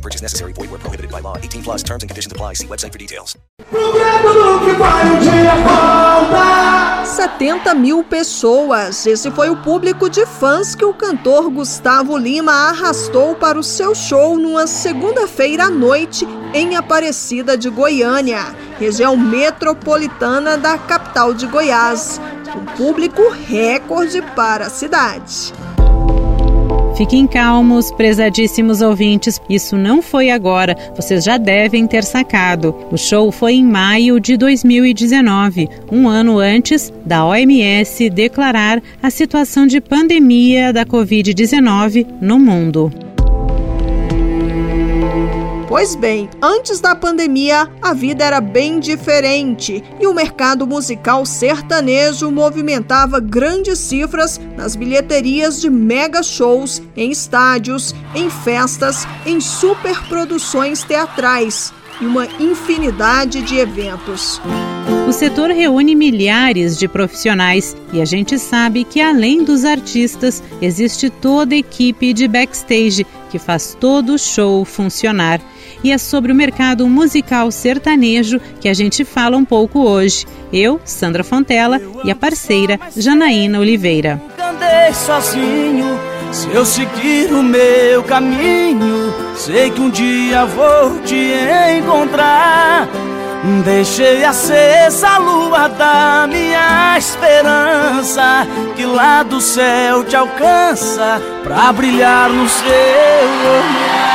[0.00, 0.52] Purchase necessary.
[0.52, 1.36] Void where prohibited by law.
[1.36, 2.54] 18 plus terms and conditions apply.
[2.54, 3.36] See website for details.
[3.70, 7.04] Programa que vai um dia volta.
[7.04, 9.06] 70 mil pessoas.
[9.06, 13.94] Esse foi o público de fãs que o cantor Gustavo Lima arrastou para o seu
[13.94, 22.20] show numa segunda-feira à noite em Aparecida de Goiânia, região metropolitana da capital de Goiás.
[22.56, 25.52] Um público recorde para a cidade.
[27.00, 32.76] Fiquem calmos, prezadíssimos ouvintes, isso não foi agora, vocês já devem ter sacado.
[32.92, 39.66] O show foi em maio de 2019, um ano antes da OMS declarar a situação
[39.66, 42.92] de pandemia da Covid-19 no mundo.
[45.70, 52.28] Pois bem, antes da pandemia, a vida era bem diferente e o mercado musical sertanejo
[52.28, 61.72] movimentava grandes cifras nas bilheterias de mega shows, em estádios, em festas, em superproduções teatrais
[62.00, 64.40] e uma infinidade de eventos.
[65.08, 71.10] O setor reúne milhares de profissionais e a gente sabe que, além dos artistas, existe
[71.10, 75.40] toda a equipe de backstage que faz todo o show funcionar.
[75.82, 80.26] E é sobre o mercado musical sertanejo que a gente fala um pouco hoje.
[80.52, 84.22] Eu, Sandra Fontela, e a parceira Janaína Oliveira.
[84.38, 85.98] Andei sozinho,
[86.32, 91.32] se eu seguir o meu caminho, sei que um dia vou te
[91.78, 92.88] encontrar.
[93.64, 102.28] Deixei acesa a lua da minha esperança Que lá do céu te alcança Pra brilhar
[102.28, 102.68] no seu
[103.48, 104.10] olhar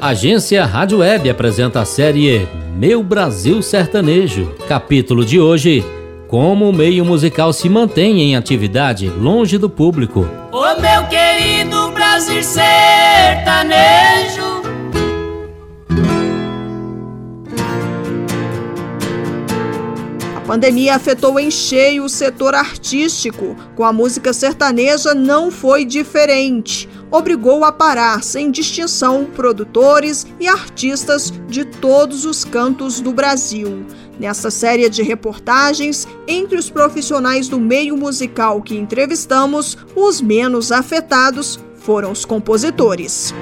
[0.00, 5.84] Agência Rádio Web apresenta a série Meu Brasil Sertanejo Capítulo de hoje
[6.34, 12.42] Como o meio musical se mantém em atividade longe do público Ô meu querido Brasil
[12.42, 13.84] Sertanejo
[20.34, 23.54] A pandemia afetou em cheio o setor artístico.
[23.76, 26.88] Com a música sertaneja não foi diferente.
[27.10, 33.86] Obrigou a parar, sem distinção, produtores e artistas de todos os cantos do Brasil.
[34.18, 41.58] Nessa série de reportagens, entre os profissionais do meio musical que entrevistamos, os menos afetados
[41.76, 43.34] foram os compositores.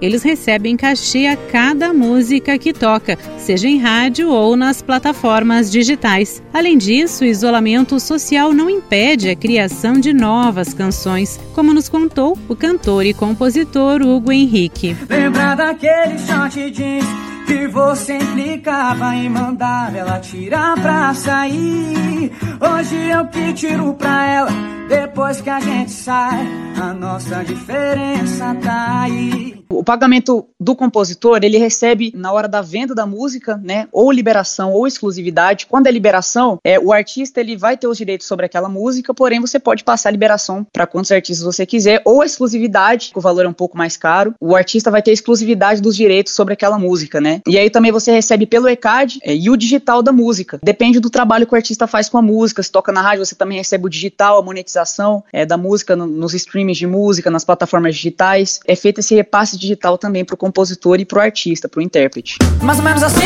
[0.00, 6.40] Eles recebem cachê a cada música que toca, seja em rádio ou nas plataformas digitais.
[6.52, 12.38] Além disso, o isolamento social não impede a criação de novas canções, como nos contou
[12.48, 14.96] o cantor e compositor Hugo Henrique.
[15.08, 22.30] Lembra daquele short jeans que você implicava em mandar ela tirar pra sair?
[22.60, 24.50] Hoje eu que tiro pra ela,
[24.86, 26.46] depois que a gente sai,
[26.80, 29.58] a nossa diferença tá aí.
[29.70, 34.72] O pagamento do compositor, ele recebe na hora da venda da música, né, ou liberação
[34.72, 35.66] ou exclusividade.
[35.66, 39.40] Quando é liberação, é, o artista ele vai ter os direitos sobre aquela música, porém
[39.40, 43.44] você pode passar a liberação para quantos artistas você quiser, ou exclusividade, que o valor
[43.44, 44.34] é um pouco mais caro.
[44.40, 47.40] O artista vai ter exclusividade dos direitos sobre aquela música, né?
[47.46, 50.58] E aí também você recebe pelo ECAD é, e o digital da música.
[50.62, 52.62] Depende do trabalho que o artista faz com a música.
[52.62, 56.06] Se toca na rádio, você também recebe o digital, a monetização é, da música no,
[56.06, 56.34] nos
[56.76, 58.60] de música, nas plataformas digitais.
[58.66, 61.82] É feito esse repasse digital também para o compositor e para o artista, para o
[61.82, 62.36] intérprete.
[62.62, 63.22] Mais ou menos assim.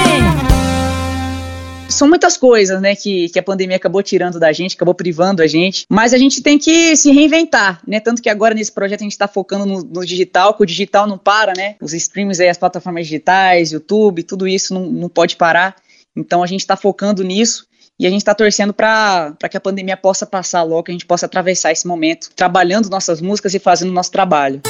[1.89, 5.47] São muitas coisas, né, que, que a pandemia acabou tirando da gente, acabou privando a
[5.47, 9.05] gente, mas a gente tem que se reinventar, né, tanto que agora nesse projeto a
[9.05, 12.49] gente está focando no, no, digital, que o digital não para, né, os streams aí,
[12.49, 15.77] as plataformas digitais, YouTube, tudo isso não, não pode parar,
[16.17, 17.67] então a gente está focando nisso
[18.03, 21.07] e a gente está torcendo para que a pandemia possa passar logo, que a gente
[21.07, 24.61] possa atravessar esse momento, trabalhando nossas músicas e fazendo nosso trabalho.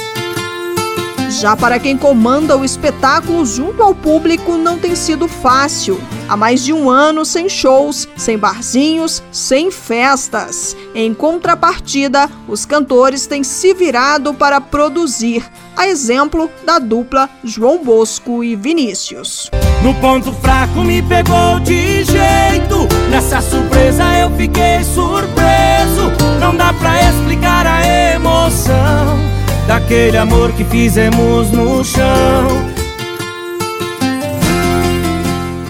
[1.41, 5.99] Já para quem comanda o espetáculo junto ao público não tem sido fácil.
[6.29, 10.77] Há mais de um ano sem shows, sem barzinhos, sem festas.
[10.95, 15.43] Em contrapartida, os cantores têm se virado para produzir,
[15.75, 19.51] a exemplo da dupla João Bosco e Vinícius.
[19.83, 22.89] No ponto fraco me pegou de jeito.
[23.11, 26.13] Nessa surpresa eu fiquei surpreso.
[26.41, 27.85] Não dá pra explicar a
[28.15, 29.19] emoção
[29.67, 32.73] daquele amor que fizemos no chão.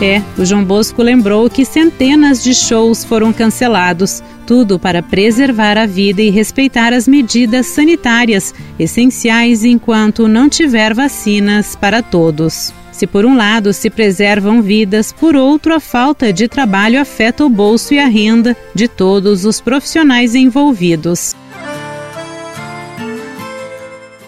[0.02, 5.86] É, o João Bosco lembrou que centenas de shows foram cancelados, tudo para preservar a
[5.86, 12.74] vida e respeitar as medidas sanitárias essenciais enquanto não tiver vacinas para todos.
[13.02, 17.48] Se por um lado se preservam vidas, por outro a falta de trabalho afeta o
[17.48, 21.34] bolso e a renda de todos os profissionais envolvidos.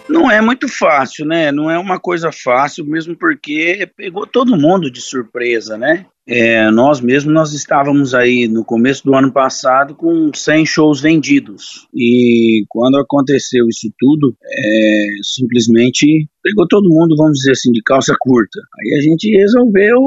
[0.09, 1.53] Não é muito fácil, né?
[1.53, 6.07] Não é uma coisa fácil, mesmo porque pegou todo mundo de surpresa, né?
[6.27, 11.87] É, nós mesmos nós estávamos aí no começo do ano passado com 100 shows vendidos.
[11.95, 18.15] E quando aconteceu isso tudo é, simplesmente pegou todo mundo vamos dizer assim de calça
[18.19, 18.59] curta.
[18.81, 20.01] Aí a gente resolveu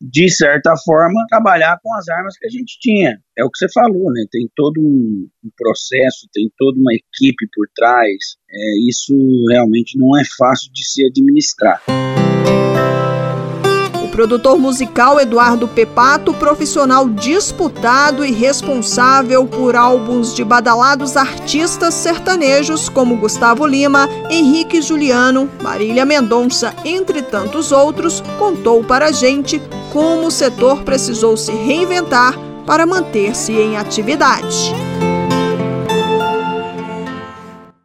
[0.00, 3.18] de certa forma trabalhar com as armas que a gente tinha.
[3.36, 4.24] É o que você falou né?
[4.30, 8.36] Tem todo um, um processo tem toda uma equipe por trás.
[8.48, 9.12] É, isso
[9.50, 11.82] realmente não é fácil de se administrar
[14.14, 23.16] produtor musical Eduardo Pepato, profissional disputado e responsável por álbuns de badalados artistas sertanejos como
[23.16, 29.60] Gustavo Lima, Henrique Juliano, Marília Mendonça, entre tantos outros, contou para a gente
[29.92, 34.72] como o setor precisou se reinventar para manter-se em atividade.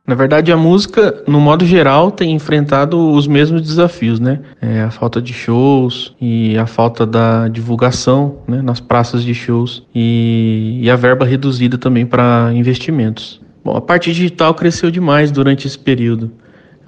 [0.10, 4.40] Na verdade, a música, no modo geral, tem enfrentado os mesmos desafios, né?
[4.60, 9.84] É a falta de shows e a falta da divulgação né, nas praças de shows
[9.94, 13.40] e, e a verba reduzida também para investimentos.
[13.64, 16.32] Bom, a parte digital cresceu demais durante esse período.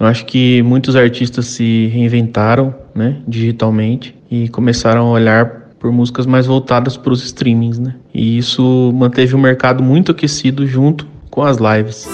[0.00, 6.26] Eu acho que muitos artistas se reinventaram né, digitalmente e começaram a olhar por músicas
[6.26, 7.94] mais voltadas para os streamings, né?
[8.12, 12.08] E isso manteve o mercado muito aquecido junto com as lives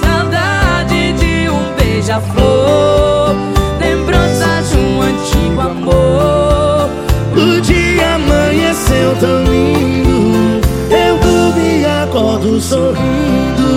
[2.08, 3.36] beija-flor,
[3.78, 6.88] lembrança de um antigo amor.
[7.36, 13.68] O dia amanheceu tão lindo, eu durmo e acordo sorrindo.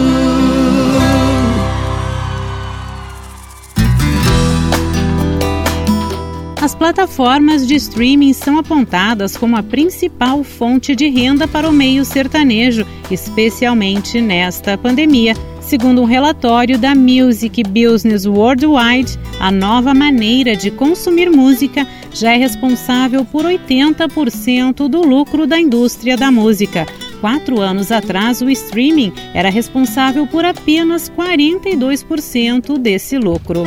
[6.62, 12.06] As plataformas de streaming são apontadas como a principal fonte de renda para o meio
[12.06, 15.33] sertanejo, especialmente nesta pandemia.
[15.61, 22.37] Segundo um relatório da Music Business Worldwide, a nova maneira de consumir música já é
[22.37, 26.85] responsável por 80% do lucro da indústria da música.
[27.21, 33.63] Quatro anos atrás, o streaming era responsável por apenas 42% desse lucro.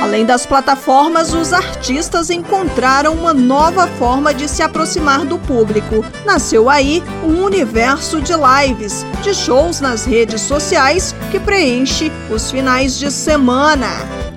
[0.00, 6.02] Além das plataformas, os artistas encontraram uma nova forma de se aproximar do público.
[6.24, 12.98] Nasceu aí um universo de lives, de shows nas redes sociais que preenche os finais
[12.98, 13.88] de semana.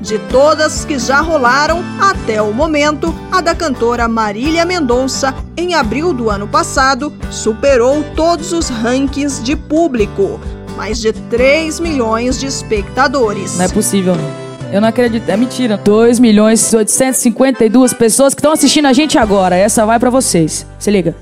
[0.01, 6.13] De todas que já rolaram até o momento, a da cantora Marília Mendonça, em abril
[6.13, 10.42] do ano passado, superou todos os rankings de público.
[10.75, 13.56] Mais de 3 milhões de espectadores.
[13.56, 14.42] Não é possível, não.
[14.73, 15.77] Eu não acredito, é mentira.
[15.77, 19.55] 2 milhões e 852 pessoas que estão assistindo a gente agora.
[19.55, 20.65] Essa vai para vocês.
[20.79, 21.15] Se liga.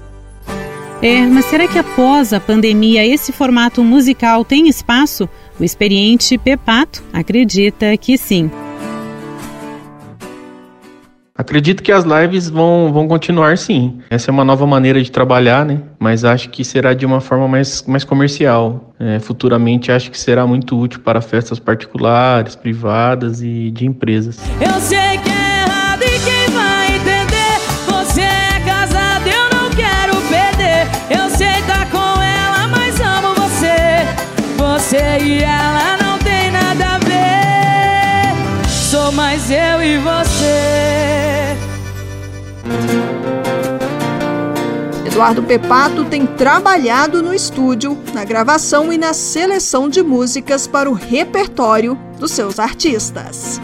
[1.02, 5.28] É, mas será que após a pandemia esse formato musical tem espaço?
[5.60, 8.50] O experiente Pepato acredita que sim.
[11.42, 13.98] Acredito que as lives vão, vão continuar sim.
[14.12, 15.80] Essa é uma nova maneira de trabalhar, né?
[15.98, 18.94] Mas acho que será de uma forma mais, mais comercial.
[19.00, 24.40] É, futuramente acho que será muito útil para festas particulares, privadas e de empresas.
[24.62, 27.58] Eu sei que é errado e quem vai entender?
[27.88, 30.86] Você é casado, eu não quero perder.
[31.10, 34.06] Eu sei tá com ela, mas amo você.
[34.60, 38.70] Você e ela não tem nada a ver.
[38.70, 41.01] Sou mais eu e você.
[45.22, 50.94] Eduardo Pepato tem trabalhado no estúdio, na gravação e na seleção de músicas para o
[50.94, 53.62] repertório dos seus artistas.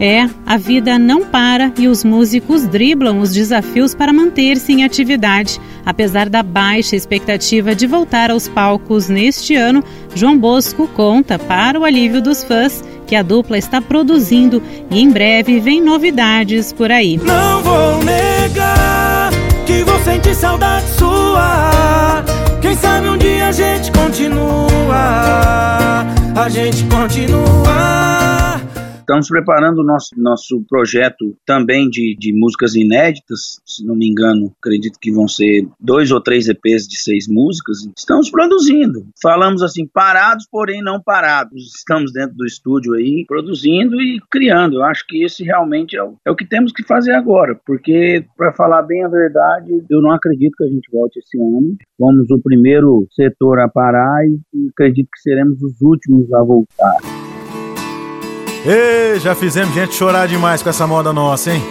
[0.00, 5.60] É, a vida não para e os músicos driblam os desafios para manter-se em atividade.
[5.86, 9.84] Apesar da baixa expectativa de voltar aos palcos neste ano,
[10.16, 15.10] João Bosco conta, para o alívio dos fãs, que a dupla está produzindo e em
[15.10, 17.18] breve vem novidades por aí.
[17.18, 18.31] Não vou negar
[20.12, 22.22] sentir saudade sua.
[22.60, 24.96] Quem sabe um dia a gente continua,
[26.36, 28.41] a gente continua.
[29.02, 34.54] Estamos preparando o nosso, nosso projeto também de, de músicas inéditas, se não me engano,
[34.60, 37.78] acredito que vão ser dois ou três EPs de seis músicas.
[37.98, 39.04] Estamos produzindo.
[39.20, 41.74] Falamos assim, parados, porém não parados.
[41.76, 44.76] Estamos dentro do estúdio aí, produzindo e criando.
[44.76, 48.24] Eu acho que esse realmente é o, é o que temos que fazer agora, porque,
[48.36, 51.76] para falar bem a verdade, eu não acredito que a gente volte esse ano.
[51.98, 57.21] Fomos o primeiro setor a parar e acredito que seremos os últimos a voltar.
[58.64, 61.62] Ei, já fizemos gente chorar demais com essa moda nossa, hein?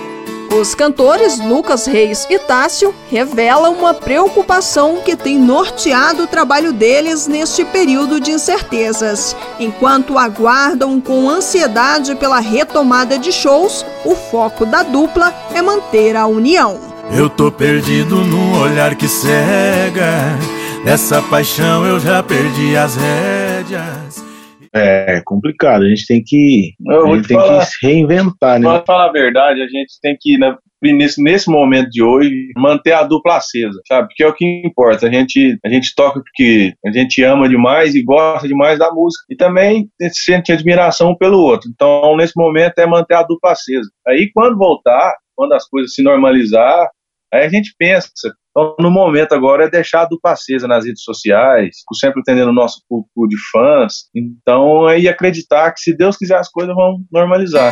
[0.54, 7.26] Os cantores Lucas Reis e Tássio revelam uma preocupação que tem norteado o trabalho deles
[7.26, 9.34] neste período de incertezas.
[9.58, 16.28] Enquanto aguardam com ansiedade pela retomada de shows, o foco da dupla é manter a
[16.28, 16.78] união.
[17.14, 20.38] Eu tô perdido num olhar que cega.
[20.84, 24.31] Nessa paixão eu já perdi as rédeas.
[24.74, 27.60] É complicado, a gente tem que, Eu a gente te tem falar.
[27.60, 28.68] que se reinventar, né?
[28.68, 32.94] Pra falar a verdade, a gente tem que, né, nesse, nesse momento de hoje, manter
[32.94, 34.08] a dupla acesa, sabe?
[34.08, 35.08] Porque é o que importa.
[35.08, 39.26] A gente, a gente toca porque a gente ama demais e gosta demais da música.
[39.30, 41.70] E também sente admiração pelo outro.
[41.70, 43.90] Então, nesse momento, é manter a dupla acesa.
[44.08, 46.90] Aí, quando voltar, quando as coisas se normalizar,
[47.32, 48.10] aí a gente pensa.
[48.52, 52.54] Então, no momento agora é deixar a dupla acesa nas redes sociais, sempre atendendo o
[52.54, 54.10] nosso público de fãs.
[54.14, 57.72] Então, aí acreditar que, se Deus quiser, as coisas vão normalizar.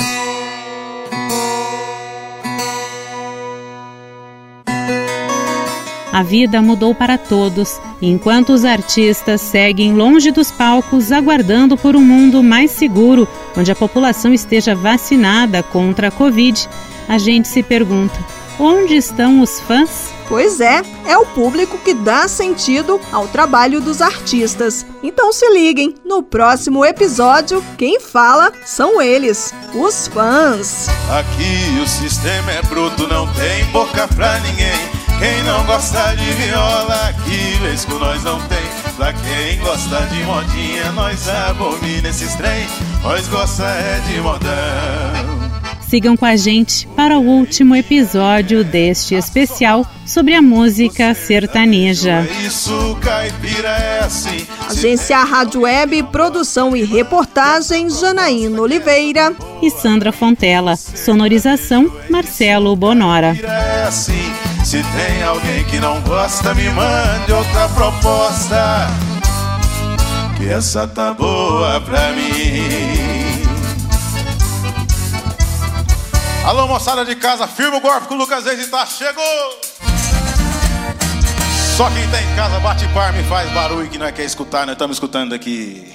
[6.12, 12.02] A vida mudou para todos, enquanto os artistas seguem longe dos palcos, aguardando por um
[12.02, 16.68] mundo mais seguro, onde a população esteja vacinada contra a Covid,
[17.08, 18.18] a gente se pergunta:
[18.60, 20.19] onde estão os fãs?
[20.30, 24.86] Pois é, é o público que dá sentido ao trabalho dos artistas.
[25.02, 30.88] Então se liguem, no próximo episódio, quem fala são eles, os fãs.
[31.10, 35.00] Aqui o sistema é bruto, não tem boca pra ninguém.
[35.18, 38.58] Quem não gosta de viola, aqui lesco nós não tem.
[38.96, 42.68] Pra quem gosta de modinha, nós abomina esses trem.
[43.02, 45.19] Nós gosta é de modão.
[45.90, 52.28] Sigam com a gente para o último episódio deste especial sobre a música sertaneja.
[52.46, 54.46] Isso, caipira é assim.
[54.70, 60.76] Agência Rádio Web, produção e reportagem Janaína Oliveira e Sandra Fontela.
[60.76, 63.36] Sonorização Marcelo Bonora.
[63.42, 64.32] É assim.
[64.64, 68.88] Se tem alguém que não gosta, me mande outra proposta.
[70.38, 73.19] Que essa tá boa pra mim.
[76.50, 79.24] Alô, moçada de casa, firma o golpe com o Lucas Reis e tá, chegou!
[81.78, 84.74] Só quem tá em casa bate palma e faz barulho que não quer escutar, nós
[84.74, 85.94] estamos escutando aqui.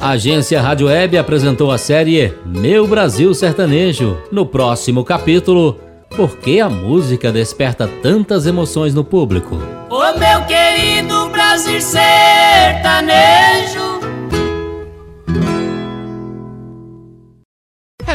[0.00, 4.20] A agência Rádio Web apresentou a série Meu Brasil Sertanejo.
[4.32, 5.78] No próximo capítulo,
[6.10, 9.54] Por que a música desperta tantas emoções no público?
[9.88, 13.85] Ô meu querido Brasil sertanejo.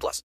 [0.00, 0.18] 18 plus.